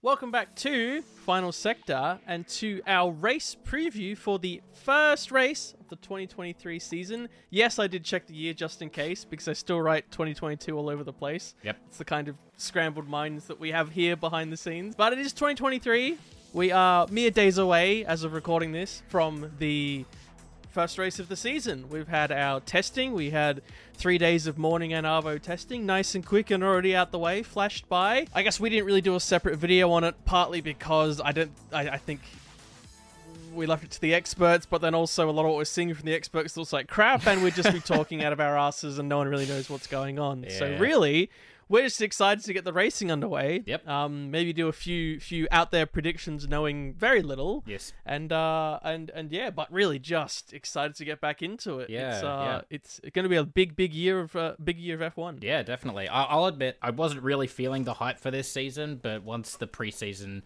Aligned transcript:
Welcome 0.00 0.30
back 0.30 0.54
to 0.56 1.02
Final 1.02 1.50
Sector 1.50 2.20
and 2.24 2.46
to 2.50 2.80
our 2.86 3.10
race 3.10 3.56
preview 3.66 4.16
for 4.16 4.38
the 4.38 4.62
first 4.72 5.32
race 5.32 5.74
of 5.80 5.88
the 5.88 5.96
2023 5.96 6.78
season. 6.78 7.28
Yes, 7.50 7.80
I 7.80 7.88
did 7.88 8.04
check 8.04 8.28
the 8.28 8.34
year 8.34 8.54
just 8.54 8.80
in 8.80 8.90
case 8.90 9.24
because 9.24 9.48
I 9.48 9.54
still 9.54 9.80
write 9.80 10.08
2022 10.12 10.78
all 10.78 10.88
over 10.88 11.02
the 11.02 11.12
place. 11.12 11.56
Yep. 11.64 11.78
It's 11.88 11.98
the 11.98 12.04
kind 12.04 12.28
of 12.28 12.36
scrambled 12.56 13.08
minds 13.08 13.46
that 13.46 13.58
we 13.58 13.72
have 13.72 13.90
here 13.90 14.14
behind 14.14 14.52
the 14.52 14.56
scenes. 14.56 14.94
But 14.94 15.14
it 15.14 15.18
is 15.18 15.32
2023. 15.32 16.16
We 16.52 16.70
are 16.70 17.08
mere 17.10 17.32
days 17.32 17.58
away 17.58 18.04
as 18.04 18.22
of 18.22 18.34
recording 18.34 18.70
this 18.70 19.02
from 19.08 19.50
the 19.58 20.04
first 20.70 20.98
race 20.98 21.18
of 21.18 21.28
the 21.28 21.36
season. 21.36 21.88
We've 21.90 22.08
had 22.08 22.30
our 22.30 22.60
testing. 22.60 23.12
We 23.12 23.30
had 23.30 23.62
three 23.94 24.18
days 24.18 24.46
of 24.46 24.58
morning 24.58 24.92
and 24.92 25.06
Arvo 25.06 25.40
testing, 25.40 25.86
nice 25.86 26.14
and 26.14 26.24
quick 26.24 26.50
and 26.50 26.62
already 26.62 26.94
out 26.94 27.10
the 27.10 27.18
way, 27.18 27.42
flashed 27.42 27.88
by. 27.88 28.26
I 28.34 28.42
guess 28.42 28.60
we 28.60 28.70
didn't 28.70 28.86
really 28.86 29.00
do 29.00 29.14
a 29.16 29.20
separate 29.20 29.56
video 29.56 29.90
on 29.90 30.04
it, 30.04 30.14
partly 30.24 30.60
because 30.60 31.20
I 31.20 31.32
don't. 31.32 31.50
I, 31.72 31.88
I 31.88 31.96
think 31.96 32.20
we 33.54 33.66
left 33.66 33.84
it 33.84 33.90
to 33.92 34.00
the 34.00 34.14
experts, 34.14 34.66
but 34.66 34.80
then 34.80 34.94
also 34.94 35.28
a 35.28 35.32
lot 35.32 35.42
of 35.42 35.48
what 35.48 35.56
we're 35.56 35.64
seeing 35.64 35.92
from 35.94 36.06
the 36.06 36.14
experts 36.14 36.56
looks 36.56 36.72
like 36.72 36.88
crap, 36.88 37.26
and 37.26 37.42
we'd 37.42 37.54
just 37.54 37.72
be 37.72 37.80
talking 37.94 38.22
out 38.22 38.32
of 38.32 38.40
our 38.40 38.56
asses, 38.56 38.98
and 38.98 39.08
no 39.08 39.18
one 39.18 39.28
really 39.28 39.46
knows 39.46 39.68
what's 39.68 39.86
going 39.86 40.18
on. 40.18 40.46
So 40.50 40.76
really. 40.78 41.30
We're 41.68 41.82
just 41.82 42.00
excited 42.00 42.44
to 42.44 42.52
get 42.54 42.64
the 42.64 42.72
racing 42.72 43.10
underway. 43.12 43.62
Yep. 43.66 43.86
Um, 43.86 44.30
maybe 44.30 44.52
do 44.52 44.68
a 44.68 44.72
few 44.72 45.20
few 45.20 45.46
out 45.50 45.70
there 45.70 45.84
predictions, 45.86 46.48
knowing 46.48 46.94
very 46.94 47.22
little 47.22 47.62
Yes. 47.66 47.92
and 48.06 48.32
uh 48.32 48.78
and 48.82 49.10
and 49.10 49.30
yeah 49.32 49.50
but 49.50 49.70
really 49.72 49.98
just 49.98 50.52
excited 50.52 50.94
to 50.96 51.04
get 51.04 51.20
back 51.20 51.42
into 51.42 51.80
it 51.80 51.90
Yeah, 51.90 52.14
it's 52.14 52.22
uh 52.22 52.26
yeah. 52.26 52.60
it's 52.70 53.00
going 53.12 53.24
to 53.24 53.28
be 53.28 53.36
a 53.36 53.44
big 53.44 53.76
big 53.76 53.92
year 53.92 54.20
of 54.20 54.34
uh, 54.34 54.54
big 54.62 54.78
year 54.78 55.00
of 55.02 55.14
f1 55.14 55.42
Yeah, 55.42 55.62
definitely. 55.62 56.08
I- 56.08 56.24
I'll 56.24 56.46
admit 56.46 56.78
I 56.80 56.90
wasn't 56.90 57.22
really 57.22 57.46
feeling 57.46 57.84
the 57.84 57.94
hype 57.94 58.18
for 58.18 58.30
this 58.30 58.50
season, 58.50 58.98
but 59.02 59.22
once 59.22 59.56
the 59.56 59.66
preseason, 59.66 60.42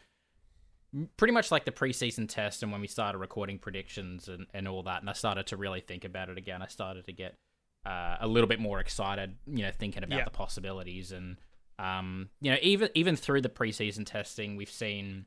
pretty 1.17 1.33
much 1.33 1.51
like 1.51 1.65
the 1.65 1.73
preseason 1.73 2.29
test, 2.29 2.63
and 2.63 2.71
when 2.73 2.81
we 2.81 2.87
started 2.89 3.19
recording 3.19 3.59
predictions 3.59 4.29
and, 4.29 4.47
and 4.53 4.69
all 4.69 4.83
that, 4.83 5.01
and 5.01 5.09
I 5.09 5.15
started 5.15 5.47
to 5.49 5.57
really 5.57 5.81
think 5.81 6.05
about 6.05 6.29
it 6.29 6.37
again, 6.39 6.63
I 6.63 6.67
started 6.67 7.07
to 7.07 7.13
get 7.13 7.37
uh, 7.85 8.17
a 8.21 8.27
little 8.27 8.49
bit 8.49 8.61
more 8.61 8.81
excited. 8.81 9.37
You 9.47 9.63
know, 9.65 9.71
thinking 9.71 10.05
about 10.05 10.19
Yeah. 10.19 10.25
the 10.25 10.31
possibilities, 10.31 11.13
and 11.13 11.37
um, 11.79 12.31
you 12.41 12.51
know, 12.51 12.59
even 12.63 12.91
even 12.95 13.17
through 13.17 13.41
the 13.43 13.49
preseason 13.49 14.05
testing, 14.07 14.57
we've 14.57 14.71
seen 14.71 15.27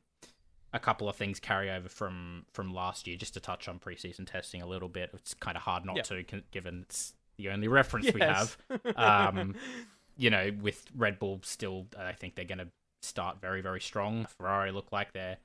a 0.72 0.78
couple 0.78 1.08
of 1.08 1.16
things 1.16 1.38
carry 1.40 1.70
over 1.70 1.88
from 1.88 2.46
from 2.52 2.72
last 2.74 3.06
year. 3.06 3.16
Just 3.16 3.34
to 3.34 3.40
touch 3.40 3.68
on 3.68 3.78
preseason 3.78 4.26
testing 4.30 4.62
a 4.62 4.66
little 4.66 4.88
bit, 4.88 5.10
it's 5.14 5.34
kind 5.34 5.56
of 5.56 5.62
hard 5.62 5.84
not 5.84 5.96
Yeah. 5.96 6.02
to, 6.02 6.22
given 6.50 6.82
it's 6.82 7.14
the 7.36 7.50
only 7.50 7.68
reference 7.68 8.12
we 8.12 8.20
have. 8.20 8.56
Um, 8.96 9.54
you 10.16 10.30
know, 10.30 10.50
with 10.62 10.86
Red 10.96 11.18
Bull 11.18 11.40
still, 11.42 11.86
I 11.98 12.12
think 12.12 12.34
they're 12.34 12.46
going 12.46 12.58
to 12.58 12.68
start 13.02 13.40
very, 13.40 13.60
very 13.60 13.80
strong. 13.80 14.26
Ferrari 14.38 14.72
look 14.72 14.90
like 14.92 15.12
they're 15.12 15.36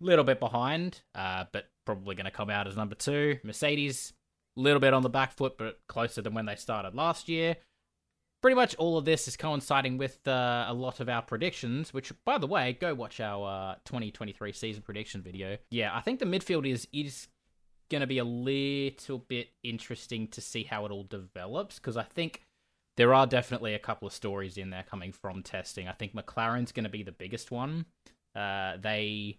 a 0.00 0.04
little 0.04 0.24
bit 0.24 0.38
behind, 0.38 1.00
uh, 1.14 1.46
but 1.50 1.70
probably 1.86 2.14
going 2.14 2.26
to 2.26 2.30
come 2.30 2.50
out 2.50 2.66
as 2.66 2.76
number 2.76 2.94
two. 2.94 3.38
Mercedes, 3.42 4.12
little 4.56 4.80
bit 4.80 4.94
on 4.94 5.02
the 5.02 5.08
back 5.08 5.32
foot, 5.32 5.56
but 5.58 5.80
closer 5.88 6.22
than 6.22 6.34
when 6.34 6.46
they 6.46 6.56
started 6.56 6.94
last 6.94 7.28
year. 7.28 7.56
Pretty 8.40 8.56
much 8.56 8.74
all 8.74 8.98
of 8.98 9.04
this 9.04 9.28
is 9.28 9.36
coinciding 9.36 9.98
with 9.98 10.26
uh, 10.26 10.66
a 10.68 10.74
lot 10.74 10.98
of 10.98 11.08
our 11.08 11.22
predictions, 11.22 11.94
which, 11.94 12.12
by 12.24 12.38
the 12.38 12.46
way, 12.46 12.76
go 12.80 12.92
watch 12.92 13.20
our 13.20 13.72
uh, 13.72 13.74
2023 13.84 14.52
season 14.52 14.82
prediction 14.82 15.22
video. 15.22 15.58
Yeah, 15.70 15.96
I 15.96 16.00
think 16.00 16.18
the 16.18 16.26
midfield 16.26 16.68
is 16.68 16.88
is 16.92 17.28
going 17.88 18.00
to 18.00 18.06
be 18.06 18.18
a 18.18 18.24
little 18.24 19.18
bit 19.18 19.50
interesting 19.62 20.26
to 20.26 20.40
see 20.40 20.64
how 20.64 20.86
it 20.86 20.90
all 20.90 21.04
develops 21.04 21.78
because 21.78 21.96
I 21.96 22.02
think 22.02 22.42
there 22.96 23.14
are 23.14 23.26
definitely 23.26 23.74
a 23.74 23.78
couple 23.78 24.08
of 24.08 24.14
stories 24.14 24.58
in 24.58 24.70
there 24.70 24.84
coming 24.88 25.12
from 25.12 25.42
testing. 25.42 25.88
I 25.88 25.92
think 25.92 26.14
McLaren's 26.14 26.72
going 26.72 26.84
to 26.84 26.90
be 26.90 27.02
the 27.02 27.12
biggest 27.12 27.50
one. 27.50 27.86
Uh, 28.34 28.76
they 28.80 29.38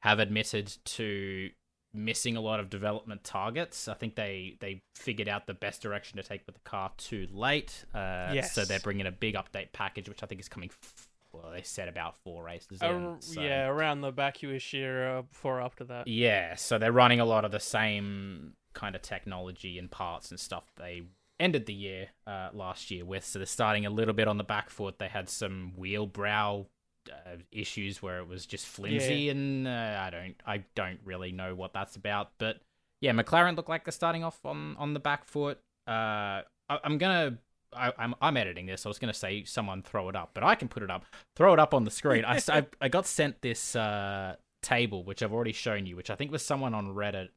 have 0.00 0.18
admitted 0.18 0.72
to 0.84 1.50
missing 1.94 2.36
a 2.36 2.40
lot 2.40 2.60
of 2.60 2.70
development 2.70 3.24
targets. 3.24 3.88
I 3.88 3.94
think 3.94 4.14
they 4.14 4.56
they 4.60 4.82
figured 4.94 5.28
out 5.28 5.46
the 5.46 5.54
best 5.54 5.82
direction 5.82 6.16
to 6.16 6.22
take 6.22 6.42
with 6.46 6.54
the 6.54 6.60
car 6.62 6.92
too 6.96 7.26
late. 7.32 7.84
Uh, 7.94 8.30
Yes. 8.32 8.52
So 8.54 8.64
they're 8.64 8.80
bringing 8.80 9.06
a 9.06 9.12
big 9.12 9.34
update 9.34 9.72
package, 9.72 10.08
which 10.08 10.22
I 10.22 10.26
think 10.26 10.40
is 10.40 10.48
coming. 10.48 10.70
F- 10.82 11.08
well, 11.32 11.50
they 11.50 11.62
said 11.62 11.88
about 11.88 12.16
four 12.18 12.44
races. 12.44 12.82
in, 12.82 13.16
so- 13.20 13.40
yeah 13.40 13.66
around 13.66 14.02
the 14.02 14.12
Baku-ish 14.12 14.74
year 14.74 15.18
uh, 15.18 15.22
before 15.22 15.58
or 15.58 15.62
after 15.62 15.84
that 15.84 16.06
yeah, 16.06 16.54
so 16.56 16.78
they're 16.78 16.92
running 16.92 17.20
a 17.20 17.24
lot 17.24 17.44
of 17.46 17.50
the 17.52 17.60
same 17.60 18.52
kind 18.74 18.94
of 18.94 19.02
technology 19.02 19.78
and 19.78 19.90
parts 19.90 20.30
and 20.30 20.38
stuff 20.40 20.64
they 20.76 21.02
ended 21.40 21.66
the 21.66 21.72
year 21.74 22.08
uh, 22.26 22.50
last 22.52 22.90
year 22.90 23.04
with. 23.04 23.24
So 23.24 23.38
they're 23.38 23.46
starting 23.46 23.84
a 23.86 23.90
little 23.90 24.14
bit 24.14 24.28
on 24.28 24.36
the 24.38 24.44
back 24.44 24.70
foot. 24.70 24.98
They 24.98 25.08
had 25.08 25.28
some 25.28 25.72
wheel 25.76 26.06
brow 26.06 26.66
uh, 27.10 27.36
issues 27.50 28.02
where 28.02 28.18
it 28.18 28.28
was 28.28 28.46
just 28.46 28.66
flimsy, 28.66 29.28
and 29.28 29.66
uh, 29.66 30.00
I 30.00 30.10
don't, 30.10 30.34
I 30.46 30.64
don't 30.74 31.00
really 31.04 31.32
know 31.32 31.54
what 31.54 31.72
that's 31.72 31.96
about. 31.96 32.30
But 32.38 32.60
yeah, 33.00 33.12
McLaren 33.12 33.56
look 33.56 33.68
like 33.68 33.84
they're 33.84 33.92
starting 33.92 34.24
off 34.24 34.38
on 34.44 34.76
on 34.78 34.94
the 34.94 35.00
back 35.00 35.24
foot. 35.24 35.58
Uh, 35.86 36.42
I, 36.68 36.78
I'm 36.84 36.98
gonna. 36.98 37.38
I, 37.74 37.92
I'm 37.98 38.14
I'm 38.20 38.36
editing 38.36 38.66
this. 38.66 38.84
I 38.84 38.88
was 38.88 38.98
gonna 38.98 39.14
say 39.14 39.44
someone 39.44 39.82
throw 39.82 40.08
it 40.08 40.16
up, 40.16 40.30
but 40.34 40.44
I 40.44 40.54
can 40.54 40.68
put 40.68 40.82
it 40.82 40.90
up. 40.90 41.04
Throw 41.36 41.52
it 41.52 41.58
up 41.58 41.72
on 41.72 41.84
the 41.84 41.90
screen. 41.90 42.24
I, 42.24 42.40
I 42.80 42.88
got 42.88 43.06
sent 43.06 43.40
this 43.40 43.74
uh, 43.74 44.36
table, 44.62 45.04
which 45.04 45.22
I've 45.22 45.32
already 45.32 45.52
shown 45.52 45.86
you, 45.86 45.96
which 45.96 46.10
I 46.10 46.14
think 46.14 46.30
was 46.30 46.44
someone 46.44 46.74
on 46.74 46.94
Reddit 46.94 47.28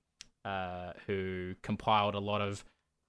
uh, 0.43 0.91
who 1.07 1.55
compiled 1.63 2.15
a 2.15 2.19
lot 2.19 2.41
of 2.41 2.63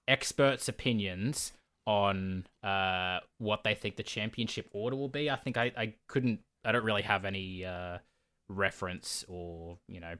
experts' 0.07 0.67
opinions 0.67 1.51
on 1.87 2.45
uh, 2.61 3.19
what 3.39 3.63
they 3.63 3.73
think 3.73 3.95
the 3.95 4.03
championship 4.03 4.69
order 4.73 4.95
will 4.95 5.07
be. 5.07 5.31
I 5.31 5.37
think 5.37 5.57
I, 5.57 5.71
I 5.75 5.93
couldn't, 6.07 6.41
I 6.63 6.73
don't 6.73 6.83
really 6.83 7.01
have 7.03 7.25
any 7.25 7.65
uh, 7.65 7.99
reference 8.49 9.25
or, 9.27 9.79
you 9.87 10.01
know, 10.01 10.15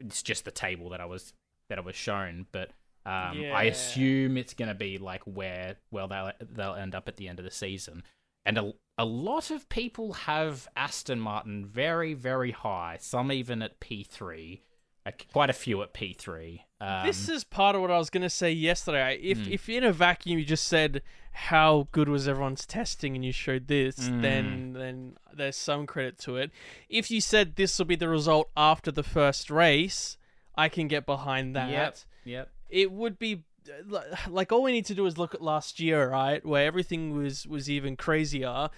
it's 0.00 0.22
just 0.22 0.44
the 0.44 0.50
table 0.50 0.88
that 0.90 1.00
I 1.00 1.04
was 1.04 1.32
that 1.68 1.78
I 1.78 1.82
was 1.82 1.94
shown, 1.94 2.46
but 2.50 2.70
um, 3.06 3.38
yeah. 3.38 3.54
I 3.54 3.64
assume 3.64 4.36
it's 4.36 4.54
going 4.54 4.68
to 4.68 4.74
be 4.74 4.98
like 4.98 5.22
where 5.24 5.76
well 5.90 6.08
they'll 6.08 6.32
they'll 6.40 6.74
end 6.74 6.94
up 6.94 7.08
at 7.08 7.16
the 7.16 7.28
end 7.28 7.38
of 7.38 7.44
the 7.44 7.50
season. 7.50 8.02
And 8.44 8.58
a, 8.58 8.72
a 8.96 9.04
lot 9.04 9.50
of 9.50 9.68
people 9.68 10.14
have 10.14 10.66
Aston 10.76 11.20
Martin 11.20 11.64
very 11.64 12.14
very 12.14 12.50
high, 12.50 12.96
some 13.00 13.30
even 13.30 13.62
at 13.62 13.80
P3 13.80 14.60
a, 15.06 15.12
quite 15.32 15.50
a 15.50 15.54
few 15.54 15.82
at 15.82 15.94
P3. 15.94 16.60
Um, 16.80 17.06
this 17.06 17.28
is 17.28 17.44
part 17.44 17.74
of 17.74 17.82
what 17.82 17.90
I 17.90 17.98
was 17.98 18.10
going 18.10 18.22
to 18.22 18.30
say 18.30 18.52
yesterday. 18.52 19.18
If 19.22 19.38
mm. 19.38 19.50
if 19.50 19.68
in 19.68 19.84
a 19.84 19.92
vacuum 19.92 20.38
you 20.38 20.44
just 20.44 20.66
said 20.66 21.02
how 21.32 21.88
good 21.92 22.08
was 22.08 22.28
everyone's 22.28 22.66
testing 22.66 23.14
and 23.14 23.24
you 23.24 23.32
showed 23.32 23.68
this, 23.68 24.08
mm. 24.08 24.22
then 24.22 24.72
then 24.74 25.16
there's 25.34 25.56
some 25.56 25.86
credit 25.86 26.18
to 26.20 26.36
it. 26.36 26.50
If 26.88 27.10
you 27.10 27.20
said 27.20 27.56
this 27.56 27.78
will 27.78 27.86
be 27.86 27.96
the 27.96 28.08
result 28.08 28.50
after 28.56 28.92
the 28.92 29.02
first 29.02 29.50
race, 29.50 30.16
I 30.54 30.68
can 30.68 30.88
get 30.88 31.06
behind 31.06 31.56
that. 31.56 31.70
Yep. 31.70 31.98
Yep. 32.24 32.50
It 32.68 32.92
would 32.92 33.18
be 33.18 33.44
like 34.28 34.52
all 34.52 34.62
we 34.62 34.72
need 34.72 34.86
to 34.86 34.94
do 34.94 35.06
is 35.06 35.18
look 35.18 35.34
at 35.34 35.42
last 35.42 35.80
year, 35.80 36.10
right, 36.10 36.44
where 36.44 36.66
everything 36.66 37.16
was 37.16 37.46
was 37.46 37.68
even 37.68 37.96
crazier, 37.96 38.70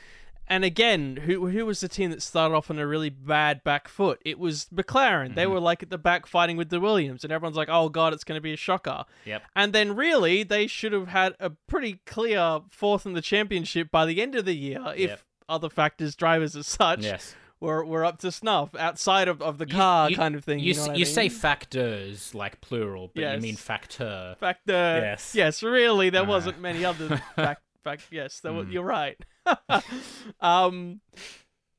and 0.50 0.64
again, 0.64 1.16
who 1.26 1.46
who 1.46 1.64
was 1.64 1.78
the 1.80 1.88
team 1.88 2.10
that 2.10 2.20
started 2.22 2.54
off 2.56 2.70
on 2.70 2.78
a 2.80 2.86
really 2.86 3.08
bad 3.08 3.62
back 3.62 3.86
foot? 3.86 4.20
It 4.24 4.36
was 4.38 4.66
McLaren. 4.74 5.36
They 5.36 5.44
Mhm. 5.44 5.50
were 5.52 5.60
like 5.60 5.82
at 5.84 5.90
the 5.90 5.96
back 5.96 6.26
fighting 6.26 6.56
with 6.56 6.70
the 6.70 6.80
Williams, 6.80 7.22
and 7.22 7.32
everyone's 7.32 7.56
like, 7.56 7.68
"Oh 7.70 7.88
God, 7.88 8.12
it's 8.12 8.24
going 8.24 8.36
to 8.36 8.42
be 8.42 8.52
a 8.52 8.56
shocker." 8.56 9.04
Yep. 9.24 9.44
And 9.54 9.72
then 9.72 9.94
really, 9.94 10.42
they 10.42 10.66
should 10.66 10.92
have 10.92 11.06
had 11.08 11.36
a 11.38 11.50
pretty 11.68 12.00
clear 12.04 12.60
fourth 12.70 13.06
in 13.06 13.12
the 13.12 13.22
championship 13.22 13.92
by 13.92 14.04
the 14.04 14.20
end 14.20 14.34
of 14.34 14.44
the 14.44 14.56
year 14.56 14.82
if 14.96 15.10
Yep. 15.10 15.20
other 15.48 15.68
factors, 15.70 16.16
drivers 16.16 16.56
as 16.56 16.66
such, 16.66 17.04
Yes. 17.04 17.36
were 17.60 17.84
were 17.84 18.04
up 18.04 18.18
to 18.18 18.32
snuff 18.32 18.74
outside 18.74 19.28
of, 19.28 19.40
of 19.40 19.58
the 19.58 19.66
car 19.66 20.10
you- 20.10 20.16
kind 20.16 20.34
of 20.34 20.42
thing. 20.44 20.58
You, 20.58 20.72
You, 20.72 20.74
know 20.74 20.82
I 20.82 20.86
you 20.94 21.04
mean? 21.04 21.14
say 21.14 21.28
factors 21.28 22.34
like 22.34 22.60
plural, 22.60 23.12
but 23.14 23.20
Yes. 23.20 23.36
you 23.36 23.40
mean 23.42 23.56
factor. 23.56 24.34
fact 24.40 24.68
uh, 24.68 24.72
Yes. 25.02 25.32
yes 25.34 25.62
really 25.62 26.10
there 26.10 26.22
Uh. 26.22 26.26
wasn't 26.26 26.58
many 26.60 26.84
other 26.84 27.18
fact 27.36 27.62
fact 27.84 28.02
yes 28.10 28.40
wa- 28.44 28.50
Mm. 28.50 28.72
you're 28.72 28.82
right 28.84 29.18
um 30.40 31.00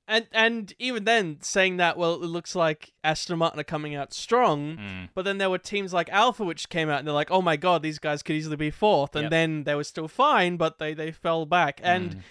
and 0.07 0.28
and 0.31 0.73
even 0.79 1.03
then 1.06 1.38
saying 1.41 1.78
that 1.78 1.97
well 1.97 2.16
it 2.16 2.22
looks 2.28 2.56
like 2.56 2.92
Aston 3.03 3.38
Martin 3.38 3.59
are 3.59 3.63
coming 3.63 3.95
out 3.95 4.13
strong 4.13 4.77
Mm. 4.77 5.09
but 5.13 5.25
then 5.25 5.38
there 5.38 5.50
were 5.50 5.57
teams 5.57 5.94
like 5.94 6.09
Alpha 6.09 6.44
which 6.44 6.69
came 6.69 6.89
out 6.89 7.00
and 7.00 7.07
they're 7.07 7.13
like 7.13 7.31
oh 7.31 7.42
my 7.42 7.56
god 7.56 7.81
these 7.83 8.00
guys 8.00 8.24
could 8.24 8.36
easily 8.36 8.56
be 8.57 8.71
fourth 8.71 9.15
and 9.15 9.24
Yep. 9.25 9.31
then 9.31 9.63
they 9.63 9.75
were 9.75 9.83
still 9.83 10.07
fine 10.07 10.57
but 10.57 10.80
they 10.80 10.94
they 10.94 11.12
fell 11.12 11.45
back 11.45 11.80
and 11.83 12.15
Mm. 12.15 12.21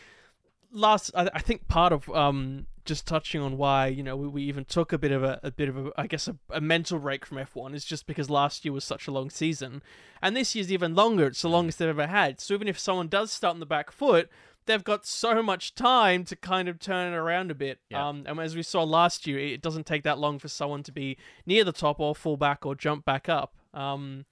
last 0.73 1.11
I, 1.15 1.31
I 1.35 1.41
think 1.41 1.69
part 1.69 1.93
of 1.93 2.09
um 2.11 2.67
just 2.85 3.07
touching 3.07 3.41
on 3.41 3.57
why 3.59 3.87
you 3.87 4.03
know 4.03 4.17
we, 4.17 4.27
we 4.29 4.43
even 4.45 4.65
took 4.65 4.93
a 4.93 4.99
bit 4.99 5.13
of 5.13 5.23
a, 5.23 5.39
a 5.43 5.51
bit 5.51 5.69
of 5.69 5.77
a 5.87 5.91
I 5.97 6.07
guess 6.07 6.29
a, 6.29 6.37
a 6.51 6.61
mental 6.61 6.99
break 6.99 7.25
from 7.27 7.39
F1 7.39 7.75
is 7.75 7.85
just 7.85 8.07
because 8.07 8.29
last 8.31 8.65
year 8.65 8.73
was 8.73 8.85
such 8.85 9.07
a 9.07 9.11
long 9.11 9.31
season 9.31 9.83
and 10.23 10.37
this 10.37 10.55
year's 10.55 10.73
even 10.73 10.95
longer 10.95 11.27
it's 11.27 11.43
the 11.43 11.49
longest 11.49 11.79
they've 11.79 11.89
ever 11.89 12.07
had 12.07 12.41
so 12.41 12.55
even 12.55 12.69
if 12.69 12.79
someone 12.79 13.09
does 13.09 13.31
start 13.31 13.55
on 13.55 13.61
the 13.61 13.67
back 13.67 13.91
foot 13.93 14.29
they've 14.67 14.85
got 14.85 15.05
so 15.07 15.43
much 15.43 15.75
time 15.75 16.25
to 16.25 16.37
kind 16.37 16.69
of 16.69 16.79
turn 16.79 17.13
it 17.13 17.17
around 17.17 17.51
a 17.51 17.55
bit 17.55 17.79
Yeah. 17.91 18.09
um 18.09 18.25
and 18.27 18.39
as 18.41 18.55
we 18.57 18.63
saw 18.63 18.83
last 18.83 19.27
year 19.27 19.39
it 19.39 19.61
doesn't 19.63 19.87
take 19.87 20.03
that 20.05 20.19
long 20.19 20.39
for 20.39 20.49
someone 20.49 20.83
to 20.85 20.93
be 20.93 21.17
near 21.47 21.65
the 21.65 21.73
top 21.73 21.99
or 22.01 22.15
fall 22.15 22.37
back 22.37 22.65
or 22.67 22.75
jump 22.75 23.05
back 23.05 23.29
up 23.29 23.55
um 23.75 24.25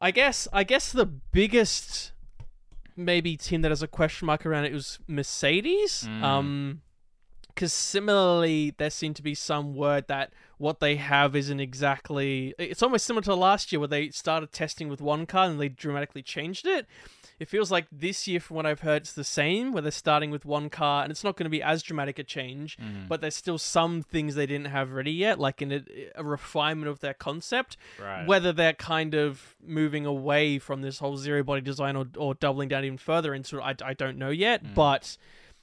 I 0.00 0.10
guess 0.12 0.48
I 0.52 0.64
guess 0.64 0.92
the 0.92 1.04
biggest 1.06 2.12
maybe 2.96 3.36
team 3.36 3.62
that 3.62 3.70
has 3.70 3.82
a 3.82 3.86
question 3.88 4.26
mark 4.26 4.44
around 4.46 4.64
it 4.64 4.72
was 4.72 4.98
Mercedes. 5.06 6.06
Mm. 6.08 6.22
Um 6.22 6.80
because 7.60 7.74
similarly, 7.74 8.72
there 8.78 8.88
seemed 8.88 9.16
to 9.16 9.22
be 9.22 9.34
some 9.34 9.74
word 9.74 10.06
that 10.08 10.32
what 10.56 10.80
they 10.80 10.96
have 10.96 11.36
isn't 11.36 11.60
exactly. 11.60 12.54
It's 12.58 12.82
almost 12.82 13.04
similar 13.04 13.22
to 13.24 13.34
last 13.34 13.70
year 13.70 13.78
where 13.80 13.86
they 13.88 14.08
started 14.08 14.50
testing 14.50 14.88
with 14.88 15.02
one 15.02 15.26
car 15.26 15.44
and 15.44 15.60
they 15.60 15.68
dramatically 15.68 16.22
changed 16.22 16.66
it. 16.66 16.86
It 17.38 17.48
feels 17.50 17.70
like 17.70 17.86
this 17.92 18.26
year, 18.26 18.40
from 18.40 18.56
what 18.56 18.64
I've 18.66 18.80
heard, 18.80 19.02
it's 19.02 19.12
the 19.12 19.24
same, 19.24 19.72
where 19.72 19.82
they're 19.82 19.90
starting 19.90 20.30
with 20.30 20.46
one 20.46 20.70
car, 20.70 21.02
and 21.02 21.10
it's 21.10 21.22
not 21.24 21.36
going 21.36 21.44
to 21.44 21.50
be 21.50 21.62
as 21.62 21.82
dramatic 21.82 22.18
a 22.18 22.24
change, 22.24 22.78
Mm. 22.78 23.08
but 23.08 23.20
there's 23.20 23.36
still 23.36 23.58
some 23.58 24.00
things 24.02 24.34
they 24.34 24.46
didn't 24.46 24.66
have 24.68 24.92
ready 24.92 25.12
yet, 25.12 25.38
like 25.38 25.60
in 25.60 25.70
a, 25.72 25.82
a 26.14 26.24
refinement 26.24 26.88
of 26.88 27.00
their 27.00 27.14
concept. 27.14 27.76
Right. 28.02 28.26
Whether 28.26 28.52
they're 28.54 28.72
kind 28.74 29.14
of 29.14 29.54
moving 29.62 30.06
away 30.06 30.58
from 30.58 30.80
this 30.82 30.98
whole 30.98 31.16
zero 31.18 31.44
pod 31.44 31.64
design 31.64 31.96
or, 31.96 32.06
or 32.16 32.34
doubling 32.34 32.68
down 32.70 32.84
even 32.86 32.98
further 32.98 33.34
into 33.34 33.58
it, 33.58 33.62
I, 33.62 33.74
I 33.90 33.92
don't 33.94 34.16
know 34.18 34.30
yet, 34.30 34.62
Mm. 34.64 34.74
but 34.74 35.16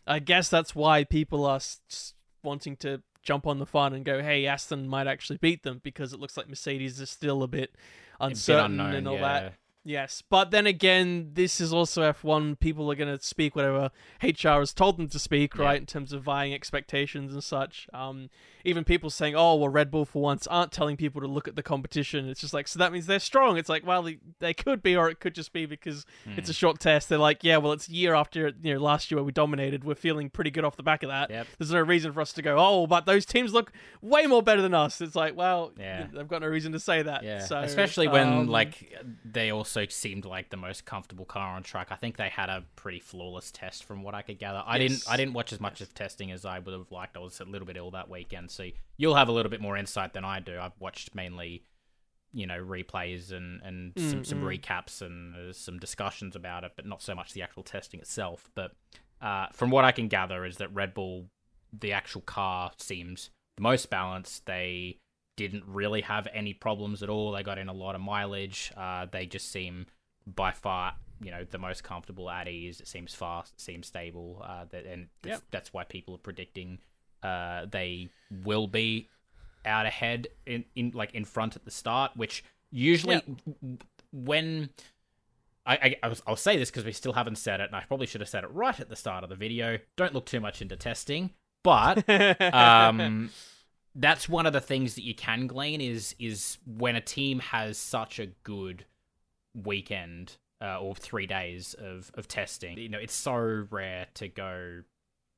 I 0.07 0.19
guess 0.19 0.49
that's 0.49 0.73
why 0.75 1.03
people 1.03 1.45
are 1.45 1.59
wanting 2.43 2.75
to 2.77 3.01
jump 3.23 3.45
on 3.45 3.59
the 3.59 3.65
fun 3.65 3.93
and 3.93 4.05
go, 4.05 4.21
hey, 4.21 4.45
Aston 4.45 4.87
might 4.87 5.07
actually 5.07 5.37
beat 5.37 5.63
them 5.63 5.81
because 5.83 6.13
it 6.13 6.19
looks 6.19 6.37
like 6.37 6.47
Mercedes 6.47 6.99
is 6.99 7.09
still 7.09 7.43
a 7.43 7.47
bit 7.47 7.75
A 8.19 8.27
bit 8.27 8.31
uncertain 8.31 8.79
unknown, 8.79 8.95
and 8.95 9.07
all 9.07 9.15
yeah. 9.15 9.39
that. 9.41 9.53
Yes, 9.83 10.21
but 10.29 10.51
then 10.51 10.67
again, 10.67 11.29
this 11.33 11.61
is 11.61 11.71
also 11.71 12.01
F1. 12.11 12.59
People 12.59 12.91
are 12.91 12.95
going 12.95 13.17
to 13.17 13.23
speak 13.23 13.55
whatever 13.55 13.89
HR 14.21 14.59
has 14.59 14.73
told 14.73 14.97
them 14.97 15.07
to 15.07 15.17
speak, 15.19 15.55
Yeah. 15.55 15.63
right? 15.63 15.79
In 15.79 15.85
terms 15.85 16.11
of 16.11 16.23
vying 16.23 16.53
expectations 16.53 17.33
and 17.33 17.41
such. 17.43 17.87
Um, 17.93 18.29
even 18.67 18.83
people 18.83 19.09
saying, 19.09 19.35
"Oh, 19.35 19.55
well, 19.55 19.69
Red 19.69 19.89
Bull 19.89 20.05
for 20.05 20.21
once 20.21 20.45
aren't 20.47 20.71
telling 20.71 20.97
people 20.97 21.21
to 21.21 21.27
look 21.27 21.47
at 21.47 21.55
the 21.55 21.63
competition." 21.63 22.27
It's 22.29 22.41
just 22.41 22.53
like, 22.53 22.67
so 22.67 22.77
that 22.79 22.91
means 22.91 23.05
they're 23.07 23.19
strong. 23.19 23.57
It's 23.57 23.69
like, 23.69 23.85
well, 23.85 24.03
they, 24.03 24.17
they 24.39 24.53
could 24.53 24.83
be, 24.83 24.95
or 24.95 25.09
it 25.09 25.19
could 25.19 25.33
just 25.33 25.53
be 25.53 25.65
because 25.65 26.05
it's 26.35 26.49
a 26.49 26.53
short 26.53 26.79
test. 26.79 27.09
They're 27.09 27.17
like, 27.17 27.43
yeah, 27.43 27.57
well, 27.57 27.71
it's 27.71 27.87
a 27.87 27.91
year 27.93 28.13
after 28.13 28.51
you 28.61 28.73
know 28.73 28.79
last 28.79 29.09
year 29.09 29.17
where 29.17 29.23
we 29.25 29.31
dominated. 29.31 29.83
We're 29.83 29.95
feeling 29.95 30.29
pretty 30.29 30.51
good 30.51 30.63
off 30.65 30.75
the 30.75 30.83
back 30.83 31.01
of 31.03 31.09
that. 31.09 31.29
Yep. 31.29 31.47
There's 31.57 31.71
no 31.71 31.81
reason 31.81 32.11
for 32.11 32.21
us 32.21 32.33
to 32.33 32.41
go, 32.41 32.57
oh, 32.59 32.85
but 32.87 33.05
those 33.05 33.25
teams 33.25 33.53
look 33.53 33.71
way 34.01 34.27
more 34.27 34.43
better 34.43 34.61
than 34.61 34.73
us. 34.73 34.99
It's 35.01 35.15
like, 35.15 35.35
well, 35.35 35.71
Yeah. 35.79 36.07
they've 36.13 36.27
got 36.27 36.41
no 36.41 36.47
reason 36.47 36.73
to 36.73 36.79
say 36.79 37.01
that. 37.01 37.23
Yeah, 37.23 37.39
So, 37.39 37.59
especially 37.59 38.07
when 38.07 38.27
um, 38.27 38.47
like 38.47 38.93
they 39.25 39.49
also 39.51 39.85
seemed 39.87 40.25
like 40.25 40.49
the 40.49 40.57
most 40.57 40.85
comfortable 40.85 41.25
car 41.25 41.55
on 41.55 41.63
track. 41.63 41.87
I 41.91 41.95
think 41.95 42.17
they 42.17 42.29
had 42.29 42.49
a 42.49 42.63
pretty 42.75 42.99
flawless 42.99 43.51
test 43.51 43.83
from 43.85 44.03
what 44.03 44.13
I 44.13 44.21
could 44.21 44.39
gather. 44.39 44.61
I 44.65 44.77
Yes. 44.77 44.89
didn't 44.91 45.03
I 45.13 45.17
didn't 45.17 45.33
watch 45.33 45.53
as 45.53 45.59
much 45.61 45.81
of 45.81 45.93
testing 45.93 46.31
as 46.31 46.45
I 46.45 46.59
would 46.59 46.73
have 46.73 46.91
liked. 46.91 47.15
I 47.15 47.19
was 47.21 47.39
a 47.39 47.45
little 47.45 47.65
bit 47.65 47.77
ill 47.77 47.91
that 47.91 48.09
weekend, 48.09 48.51
so 48.57 48.65
you'll 48.97 49.15
have 49.15 49.29
a 49.29 49.31
little 49.31 49.49
bit 49.49 49.61
more 49.61 49.77
insight 49.77 50.13
than 50.13 50.25
I 50.25 50.39
do. 50.39 50.59
I've 50.59 50.79
watched 50.79 51.15
mainly 51.15 51.63
you 52.33 52.45
know 52.45 52.61
replays 52.63 53.31
and 53.31 53.61
and 53.63 53.93
some, 53.97 54.23
some 54.23 54.41
Mm, 54.41 54.59
recaps 54.59 55.01
and 55.01 55.35
uh, 55.35 55.53
some 55.53 55.79
discussions 55.79 56.35
about 56.35 56.63
it, 56.63 56.73
but 56.75 56.85
not 56.85 57.01
so 57.01 57.15
much 57.15 57.33
the 57.33 57.41
actual 57.41 57.63
testing 57.63 57.99
itself. 57.99 58.49
But 58.55 58.71
uh, 59.21 59.47
from 59.53 59.69
what 59.71 59.85
I 59.85 59.91
can 59.91 60.07
gather 60.07 60.45
is 60.45 60.57
that 60.57 60.73
Red 60.73 60.93
Bull, 60.93 61.27
the 61.77 61.93
actual 61.93 62.21
car 62.21 62.71
seems 62.77 63.29
the 63.55 63.63
most 63.63 63.89
balanced. 63.89 64.45
They 64.45 64.99
didn't 65.37 65.63
really 65.67 66.01
have 66.01 66.27
any 66.33 66.53
problems 66.53 67.01
at 67.03 67.09
all. 67.09 67.31
They 67.31 67.43
got 67.43 67.57
in 67.57 67.69
a 67.69 67.73
lot 67.73 67.95
of 67.95 68.01
mileage. 68.01 68.71
Uh, 68.75 69.05
they 69.09 69.25
just 69.25 69.51
seem 69.51 69.85
by 70.25 70.51
far, 70.51 70.95
you 71.21 71.31
know, 71.31 71.45
the 71.49 71.57
most 71.57 71.83
comfortable 71.83 72.29
at 72.29 72.47
ease. 72.47 72.81
It 72.81 72.87
seems 72.87 73.13
fast, 73.15 73.53
it 73.53 73.61
seems 73.61 73.87
stable, 73.87 74.43
uh, 74.45 74.65
that, 74.71 74.85
and 74.85 75.07
that's, 75.21 75.35
Yep. 75.35 75.43
that's 75.51 75.73
why 75.73 75.83
people 75.83 76.15
are 76.15 76.19
predicting 76.19 76.79
uh, 77.23 77.65
they 77.69 78.09
will 78.43 78.67
be 78.67 79.09
out 79.65 79.85
ahead 79.85 80.27
in, 80.45 80.63
in 80.75 80.91
like 80.93 81.13
in 81.13 81.25
front 81.25 81.55
at 81.55 81.65
the 81.65 81.71
start, 81.71 82.11
which 82.15 82.43
usually 82.71 83.21
when 84.11 84.69
I, 85.65 85.75
I 85.75 85.95
I 86.03 86.07
was, 86.07 86.21
I'll 86.25 86.35
say 86.35 86.57
this 86.57 86.69
because 86.69 86.85
we 86.85 86.93
still 86.93 87.13
haven't 87.13 87.37
said 87.37 87.59
it, 87.59 87.67
and 87.67 87.75
I 87.75 87.83
probably 87.87 88.07
should 88.07 88.21
have 88.21 88.29
said 88.29 88.43
it 88.43 88.51
right 88.51 88.79
at 88.79 88.89
the 88.89 88.95
start 88.95 89.23
of 89.23 89.29
the 89.29 89.35
video. 89.35 89.77
Don't 89.95 90.13
look 90.13 90.25
too 90.25 90.39
much 90.39 90.61
into 90.61 90.75
testing, 90.75 91.31
but 91.63 92.07
um, 92.53 93.29
that's 93.95 94.29
one 94.29 94.45
of 94.45 94.53
the 94.53 94.61
things 94.61 94.95
that 94.95 95.03
you 95.03 95.15
can 95.15 95.47
glean 95.47 95.81
is 95.81 96.15
is 96.19 96.57
when 96.65 96.95
a 96.95 97.01
team 97.01 97.39
has 97.39 97.77
such 97.77 98.19
a 98.19 98.27
good 98.43 98.85
weekend 99.53 100.37
uh, 100.61 100.79
or 100.79 100.95
three 100.95 101.25
days 101.25 101.75
of, 101.77 102.11
of 102.15 102.27
testing. 102.27 102.77
You 102.77 102.89
know, 102.89 102.99
it's 102.99 103.13
so 103.13 103.67
rare 103.69 104.07
to 104.15 104.27
go 104.27 104.83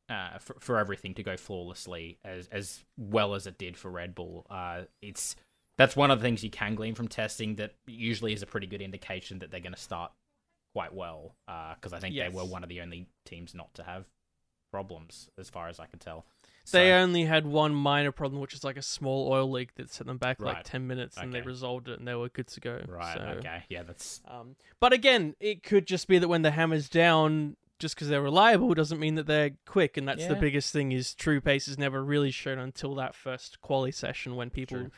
uh, 0.09 0.37
for, 0.39 0.55
for 0.59 0.77
everything 0.77 1.13
to 1.15 1.23
go 1.23 1.37
flawlessly 1.37 2.17
as 2.25 2.47
as 2.51 2.83
well 2.97 3.35
as 3.35 3.47
it 3.47 3.57
did 3.57 3.77
for 3.77 3.89
Red 3.89 4.15
Bull. 4.15 4.45
Uh, 4.49 4.83
it's 5.01 5.35
that's 5.77 5.95
one 5.95 6.11
of 6.11 6.19
the 6.19 6.23
things 6.23 6.43
you 6.43 6.49
can 6.49 6.75
glean 6.75 6.95
from 6.95 7.07
testing 7.07 7.55
that 7.55 7.75
usually 7.87 8.33
is 8.33 8.41
a 8.41 8.45
pretty 8.45 8.67
good 8.67 8.81
indication 8.81 9.39
that 9.39 9.49
they're 9.51 9.59
going 9.61 9.73
to 9.73 9.79
start 9.79 10.11
quite 10.73 10.93
well 10.93 11.35
because 11.75 11.93
I 11.93 11.99
think 11.99 12.15
Yes. 12.15 12.29
they 12.31 12.35
were 12.37 12.43
one 12.45 12.63
of 12.63 12.69
the 12.69 12.81
only 12.81 13.07
teams 13.25 13.55
not 13.55 13.73
to 13.75 13.83
have 13.83 14.05
problems 14.71 15.29
as 15.37 15.49
far 15.49 15.67
as 15.67 15.79
I 15.79 15.85
can 15.85 15.99
tell. 15.99 16.25
They 16.71 16.89
So- 16.89 16.97
only 16.97 17.23
had 17.25 17.47
one 17.47 17.73
minor 17.73 18.11
problem, 18.11 18.41
which 18.41 18.53
is 18.53 18.63
like 18.63 18.77
a 18.77 18.81
small 18.83 19.31
oil 19.31 19.49
leak 19.49 19.73
that 19.75 19.89
set 19.89 20.05
them 20.05 20.17
back 20.17 20.39
like 20.39 20.63
10 20.63 20.85
minutes 20.85 21.17
and 21.17 21.33
they 21.33 21.41
resolved 21.41 21.87
it 21.87 21.97
and 21.97 22.07
they 22.07 22.13
were 22.13 22.29
good 22.29 22.47
to 22.47 22.59
go. 22.59 22.83
right, 22.87 23.17
So, 23.17 23.23
okay, 23.39 23.63
yeah, 23.69 23.81
that's 23.83 24.21
Um, 24.25 24.55
but 24.79 24.93
again, 24.93 25.35
it 25.39 25.63
could 25.63 25.87
just 25.87 26.07
be 26.07 26.19
that 26.19 26.27
when 26.27 26.43
the 26.43 26.51
hammer's 26.51 26.87
down, 26.89 27.55
just 27.79 27.95
because 27.95 28.07
they're 28.09 28.21
reliable 28.21 28.73
doesn't 28.73 28.99
mean 28.99 29.15
that 29.15 29.25
they're 29.25 29.51
quick. 29.65 29.97
And 29.97 30.07
that's 30.07 30.27
the 30.27 30.35
biggest 30.35 30.71
thing 30.73 30.91
is 30.91 31.13
true 31.15 31.39
pace 31.41 31.67
is 31.67 31.77
never 31.77 32.03
really 32.03 32.31
shown 32.31 32.59
until 32.59 32.93
that 32.95 33.15
first 33.15 33.61
quali 33.61 33.91
session 33.91 34.35
when 34.35 34.49
people 34.49 34.77
True. 34.77 34.91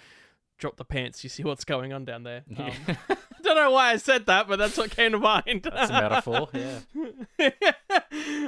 drop 0.57 0.77
the 0.77 0.85
pants. 0.85 1.23
You 1.23 1.29
see 1.29 1.43
what's 1.43 1.63
going 1.63 1.93
on 1.93 2.05
down 2.05 2.23
there. 2.23 2.43
Um, 2.57 2.71
Yeah. 3.07 3.15
Don't 3.43 3.55
know 3.55 3.71
why 3.71 3.91
I 3.91 3.97
said 3.97 4.27
that, 4.27 4.47
but 4.47 4.59
that's 4.59 4.77
what 4.77 4.91
came 4.91 5.11
to 5.13 5.19
mind. 5.19 5.61
that's 5.63 5.89
a 5.89 5.93
metaphor. 5.93 6.47
Yeah, 6.53 6.79